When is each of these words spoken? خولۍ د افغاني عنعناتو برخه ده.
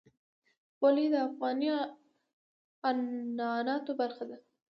خولۍ 0.77 1.07
د 1.13 1.15
افغاني 1.27 1.69
عنعناتو 2.87 3.91
برخه 4.01 4.23
ده. 4.29 4.37